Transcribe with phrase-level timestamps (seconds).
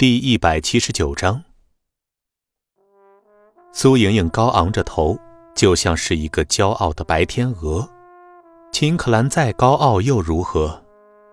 [0.00, 1.44] 第一百七十九章，
[3.70, 5.18] 苏莹莹高昂着头，
[5.54, 7.86] 就像是一个骄傲的白天鹅。
[8.72, 10.82] 秦可兰再高傲又如何，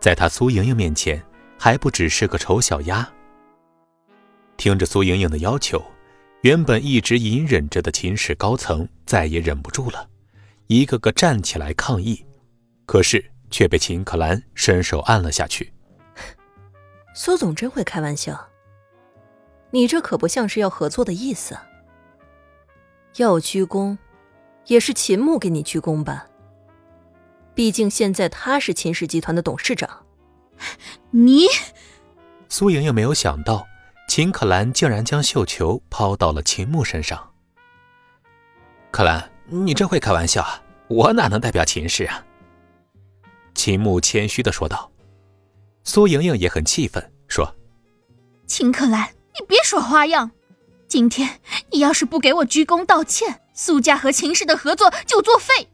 [0.02, 1.26] 在她苏莹莹面前，
[1.58, 3.10] 还不只是个丑小鸭。
[4.58, 5.82] 听着苏莹莹的要求，
[6.42, 10.10] 原本一直隐忍着的秦氏高层再也忍不住了，
[10.68, 12.22] 一个个站起来抗议，
[12.86, 15.72] 可是却被秦可兰伸手按了下去。
[17.14, 18.38] 苏总真会开玩笑。
[19.78, 21.56] 你这可不像是要合作的意思。
[23.18, 23.96] 要鞠躬，
[24.66, 26.26] 也是秦牧给你鞠躬吧。
[27.54, 30.04] 毕竟现在他是秦氏集团的董事长。
[31.12, 31.46] 你，
[32.50, 33.68] 苏莹莹没有想到，
[34.10, 37.32] 秦可兰竟然将绣球抛到了秦牧身上。
[38.90, 40.60] 可兰，你真会开玩笑啊！
[40.88, 42.26] 我哪能代表秦氏啊？
[43.54, 44.92] 秦牧谦虚的说道。
[45.84, 47.54] 苏莹莹也很气愤，说
[48.48, 49.08] ：“秦可兰。”
[49.68, 50.32] 耍花样！
[50.88, 55.68] 今天你要是不给我鞠躬道歉，苏家和秦氏的合作就作废。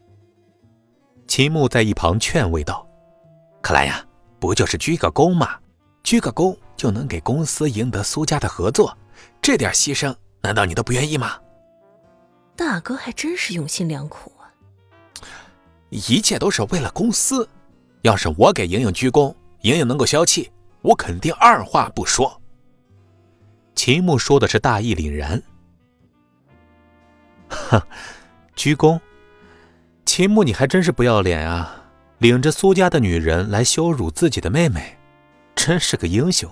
[1.28, 2.84] 秦牧在一旁劝慰道
[3.62, 4.04] ：“可兰呀，
[4.40, 5.60] 不就是鞠个躬吗？
[6.02, 8.98] 鞠个躬就能给公司赢得苏家的合作，
[9.40, 11.38] 这点牺牲难道你都不愿意吗？”
[12.56, 14.50] 大哥还真是用心良苦啊！
[15.90, 17.48] 一切都是为了公司。
[18.02, 20.50] 要是我给莹莹鞠躬，莹莹能够消气，
[20.82, 22.40] 我肯定二话不说。
[23.74, 25.42] 秦牧说的是大义凛然。
[27.48, 27.80] 哼，
[28.54, 29.00] 鞠躬，
[30.04, 31.82] 秦牧，你还真是不要脸啊！
[32.18, 34.96] 领着苏家的女人来羞辱自己的妹妹，
[35.54, 36.50] 真是个英雄。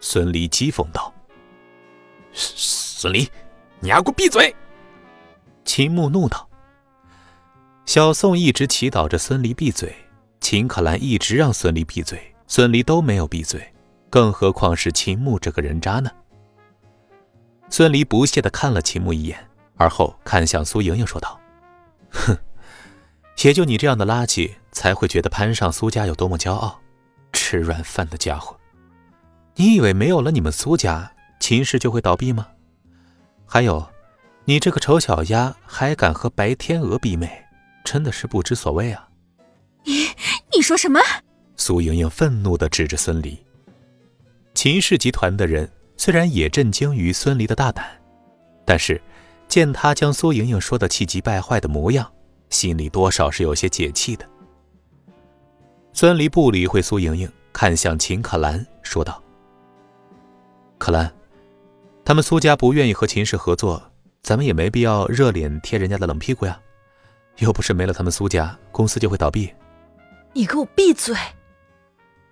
[0.00, 1.12] 孙离讥讽道
[2.32, 3.28] ：“孙离，
[3.80, 4.54] 你还给我闭嘴！”
[5.66, 6.48] 秦牧怒道。
[7.84, 9.94] 小宋一直祈祷着孙离闭嘴，
[10.40, 13.73] 秦可兰一直让孙离闭嘴，孙离都没有闭嘴。
[14.14, 16.08] 更何况是秦牧这个人渣呢？
[17.68, 19.44] 孙离不屑地看了秦牧一眼，
[19.76, 21.40] 而后看向苏莹莹说道
[22.14, 22.38] ：“哼，
[23.42, 26.80] 也就你这样的垃圾才会觉得攀上苏家有多么骄傲，
[27.32, 28.56] 吃软饭的家伙！
[29.56, 32.46] 你以为没有了你们苏家，秦氏就会倒闭吗？
[33.44, 33.84] 还有，
[34.44, 37.44] 你这个丑小鸭还敢和白天鹅比美，
[37.84, 39.08] 真的是不知所谓啊！”
[39.82, 40.06] 你
[40.54, 41.00] 你说什么？
[41.56, 43.36] 苏莹莹愤怒地指着孙离。
[44.54, 47.84] 秦氏集团的人虽然也震惊于孙离的大胆，
[48.64, 49.00] 但是
[49.48, 52.10] 见他将苏莹莹说的气急败坏的模样，
[52.50, 54.24] 心里多少是有些解气的。
[55.92, 59.22] 孙离不理会苏莹莹，看向秦可兰说道
[60.78, 61.12] ：“可兰，
[62.04, 63.82] 他们苏家不愿意和秦氏合作，
[64.22, 66.58] 咱们也没必要热脸贴人家的冷屁股呀。
[67.38, 69.52] 又不是没了他们苏家，公司就会倒闭。”
[70.32, 71.14] 你给我闭嘴！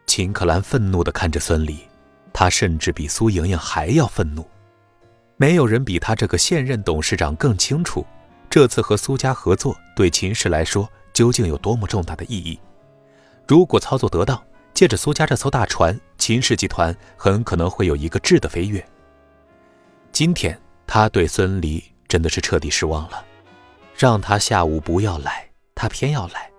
[0.06, 1.78] 秦可兰愤怒地看着孙离。
[2.32, 4.48] 他甚至比苏莹莹还要愤怒，
[5.37, 8.04] 没有人比他这个现任董事长更清楚，
[8.48, 12.59] 这次和苏家合作对秦氏来说究竟有多么重大的意义。
[13.47, 18.84] 如果操作得当，借着苏家这艘大船，秦氏集团很可能会有一个质的飞跃。
[20.10, 23.25] 今天他对孙离真的是彻底失望了，
[23.97, 26.50] 让他下午不要来，他偏要来，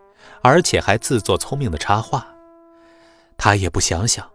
[0.42, 2.28] 而且还自作聪明的插话，
[3.38, 4.30] 他也不想想。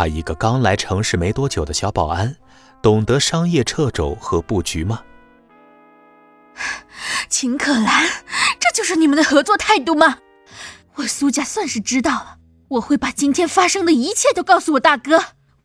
[0.00, 2.34] 他一个刚来城市没多久的小保安，
[2.80, 5.02] 懂得商业掣肘和布局吗？
[7.28, 8.08] 秦可兰，
[8.58, 10.16] 这就是你们的合作态度吗？
[10.94, 12.38] 我苏家算是知道了，
[12.68, 15.22] 我会把今天发生的一切都告诉我大哥，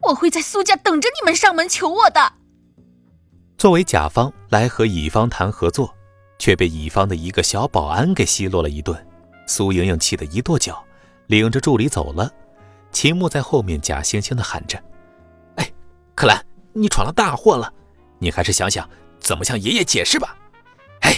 [0.09, 2.33] 我会在苏家等着你们上门求我的。
[3.57, 5.95] 作为甲方来和乙方谈合作，
[6.39, 9.07] 却被乙方的一个小保安给奚落了一顿，
[9.47, 10.83] 苏莹莹气得一跺脚，
[11.27, 12.29] 领着助理走了。
[12.95, 14.81] 秦牧在后面假惺惺地喊着
[15.57, 15.69] ：“哎，
[16.15, 16.41] 柯兰，
[16.71, 17.71] 你闯了大祸了，
[18.19, 18.89] 你还是想想
[19.19, 20.37] 怎么向爷爷解释吧。”
[21.03, 21.13] 哎，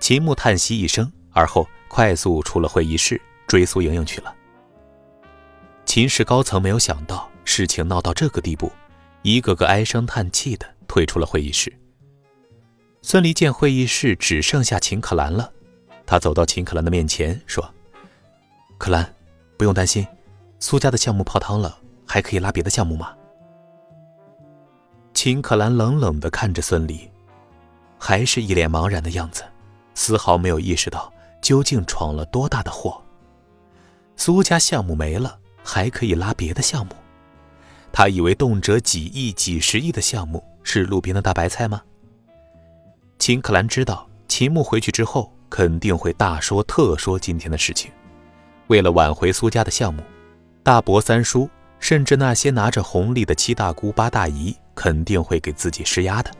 [0.00, 4.34] 秦牧叹息一声，而后快速出了会议室，追苏莹莹去了。
[5.86, 8.72] 秦氏高层没有想到事情闹到这个地步，
[9.22, 11.72] 一个个唉声叹气的退出了会议室。
[13.00, 15.52] 孙离见会议室只剩下秦可兰了，
[16.04, 17.72] 他走到秦可兰的面前说
[18.76, 19.08] ：“可兰。”
[19.60, 20.06] 不用担心，
[20.58, 21.76] 苏家的项目泡汤了，
[22.06, 23.14] 还可以拉别的项目吗？
[25.12, 27.10] 秦可兰冷冷的看着孙离，
[27.98, 29.44] 还是一脸茫然的样子，
[29.92, 31.12] 丝毫没有意识到
[31.42, 33.02] 究竟闯了多大的祸。
[34.16, 36.94] 苏家项目没了，还可以拉别的项目？
[37.92, 41.82] 他以为动辄几亿、几十亿的项目是路边的大白菜吗？
[43.18, 47.92] 秦可兰知道，秦牧回去之后肯定会大说特说今天的事情。
[48.70, 50.00] 为了挽回苏家的项目，
[50.62, 51.50] 大伯三叔
[51.80, 56.30] 甚至那些拿着红利的七大姑八大姨肯定会给自己施压的。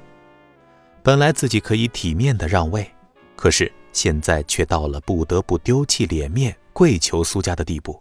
[1.03, 2.89] 本来自己可以体面的让位，
[3.35, 8.01] 可是现在却到了不得不丢弃脸面跪求苏家的地步。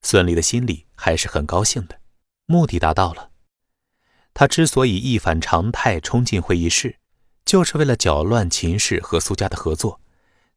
[0.00, 2.00] 孙俪的心里还是很高兴的，
[2.46, 3.28] 目的达到了。
[4.32, 6.96] 他之所以一反常态冲进会议室，
[7.44, 10.00] 就是为了搅乱秦氏和苏家的合作。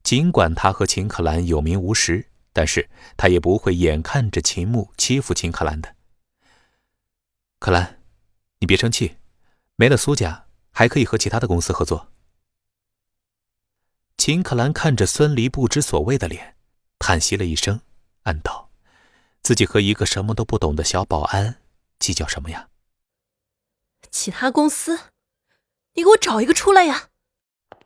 [0.06, 5.96] 尽管他和秦可兰有名无实，但是他也不会眼看着秦牧欺负秦可兰的。
[7.58, 8.00] 可兰，
[8.60, 9.16] 你别生气，
[9.74, 12.12] 没了苏家，还可以和其他的公司合作。
[14.16, 16.54] 秦可兰看着孙离不知所谓的脸，
[17.00, 17.80] 叹息了一声，
[18.22, 18.70] 暗道：
[19.42, 21.56] 自己和一个什么都不懂的小保安
[21.98, 22.68] 计较什么呀？
[24.12, 25.00] 其他公司，
[25.94, 27.08] 你给我找一个出来呀！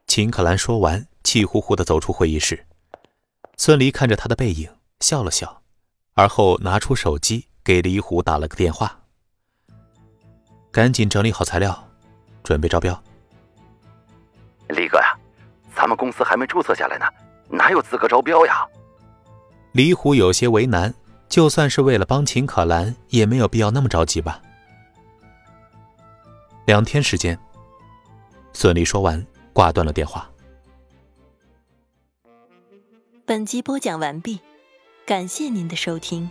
[0.06, 1.06] 秦可兰说完。
[1.22, 2.66] 气呼呼的走出会议室，
[3.56, 4.68] 孙离看着他的背影，
[5.00, 5.62] 笑了笑，
[6.14, 9.00] 而后拿出手机给李虎打了个电话
[10.72, 11.88] ：“赶紧整理好材料，
[12.42, 13.00] 准备招标。”
[14.70, 15.16] 李哥呀，
[15.74, 17.06] 咱们公司还没注册下来呢，
[17.48, 18.66] 哪有资格招标呀？
[19.72, 20.92] 李虎有些为难，
[21.28, 24.40] 就算是为了帮秦可兰，也没有必要那么着急吧？
[26.66, 27.38] 两天时间，
[28.52, 30.28] 孙俪说完，挂断了电话。
[33.30, 34.40] 本集播讲完毕，
[35.06, 36.28] 感谢您的收听。